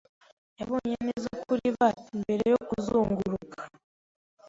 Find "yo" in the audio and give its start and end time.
2.53-2.59